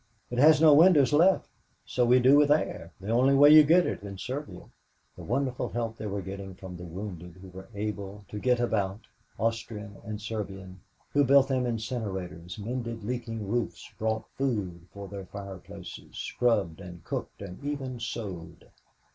"It 0.31 0.39
has 0.39 0.59
no 0.59 0.73
windows 0.73 1.13
left, 1.13 1.47
so 1.85 2.07
we 2.07 2.19
do 2.19 2.39
have 2.39 2.49
air. 2.49 2.91
The 2.99 3.11
only 3.11 3.35
way 3.35 3.51
you 3.51 3.61
get 3.61 3.85
it 3.85 4.01
in 4.01 4.17
Serbia." 4.17 4.63
The 5.15 5.21
wonderful 5.21 5.69
help 5.69 5.95
they 5.97 6.07
were 6.07 6.23
getting 6.23 6.55
from 6.55 6.75
the 6.75 6.83
wounded 6.83 7.35
who 7.39 7.49
were 7.49 7.69
able 7.75 8.25
to 8.29 8.39
get 8.39 8.59
about 8.59 9.01
Austrian 9.37 9.97
and 10.03 10.19
Serbian 10.19 10.81
who 11.13 11.23
built 11.23 11.49
them 11.49 11.65
incinerators, 11.65 12.57
mended 12.57 13.03
leaking 13.03 13.47
roofs, 13.47 13.93
brought 13.99 14.25
wood 14.39 14.87
for 14.91 15.07
their 15.07 15.27
fireplaces, 15.27 16.15
scrubbed 16.17 16.81
and 16.81 17.03
cooked 17.03 17.39
and 17.43 17.63
even 17.63 17.99
sewed. 17.99 18.71